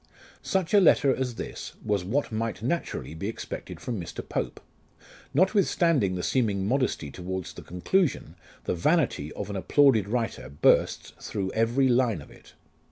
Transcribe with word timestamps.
Such 0.41 0.73
a 0.73 0.79
letter 0.81 1.15
as 1.15 1.35
this 1.35 1.73
was 1.85 2.03
what 2.03 2.31
might 2.31 2.63
naturally 2.63 3.13
be 3.13 3.27
expected 3.27 3.79
from 3.79 4.01
Mr. 4.01 4.27
Pope. 4.27 4.59
Notwithstanding 5.31 6.15
the 6.15 6.23
seeming 6.23 6.65
modesty 6.65 7.11
towards 7.11 7.53
the 7.53 7.61
conclusion, 7.61 8.35
the 8.63 8.73
vanity 8.73 9.31
of 9.33 9.51
an 9.51 9.55
applauded 9.55 10.07
writer 10.09 10.49
bursts 10.49 11.13
through 11.19 11.51
every 11.51 11.87
line 11.87 12.19
of 12.23 12.31
it. 12.31 12.55